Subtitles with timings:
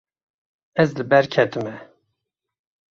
[0.83, 1.75] Ez li ber ketime.